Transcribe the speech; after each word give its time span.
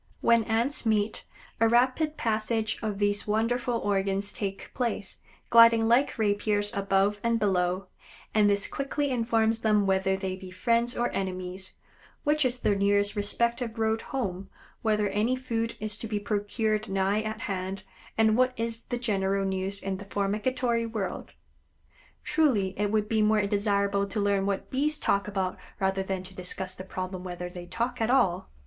When 0.21 0.45
Ants 0.45 0.83
meet, 0.83 1.25
a 1.59 1.69
rapid 1.69 2.17
passage 2.17 2.79
of 2.81 2.97
these 2.97 3.27
wonderful 3.27 3.75
organs 3.75 4.33
takes 4.33 4.65
place, 4.73 5.19
gliding 5.51 5.87
like 5.87 6.17
rapiers 6.17 6.71
above 6.73 7.19
and 7.23 7.37
below, 7.39 7.85
and 8.33 8.49
this 8.49 8.65
quickly 8.67 9.11
informs 9.11 9.59
them 9.59 9.85
whether 9.85 10.17
they 10.17 10.35
be 10.35 10.49
friends 10.49 10.97
or 10.97 11.11
enemies, 11.11 11.73
which 12.23 12.45
is 12.45 12.61
the 12.61 12.73
nearest 12.75 13.15
respective 13.15 13.77
road 13.77 14.01
home, 14.09 14.49
whether 14.81 15.07
any 15.09 15.35
food 15.35 15.77
is 15.79 15.95
to 15.99 16.07
be 16.07 16.19
procured 16.19 16.89
nigh 16.89 17.21
at 17.21 17.41
hand, 17.41 17.83
and 18.17 18.35
what 18.35 18.53
is 18.59 18.81
the 18.85 18.97
general 18.97 19.45
news 19.45 19.79
in 19.83 19.97
the 19.97 20.05
formicatory 20.05 20.91
world. 20.91 21.33
Truly 22.23 22.73
it 22.75 22.89
would 22.89 23.07
be 23.07 23.21
more 23.21 23.45
desirable 23.45 24.07
to 24.07 24.19
learn 24.19 24.47
what 24.47 24.71
Bees 24.71 24.97
talk 24.97 25.27
about 25.27 25.59
rather 25.79 26.01
than 26.01 26.23
to 26.23 26.33
discuss 26.33 26.73
the 26.73 26.83
problem 26.83 27.23
whether 27.23 27.51
they 27.51 27.67
talk 27.67 28.01
at 28.01 28.09
all. 28.09 28.49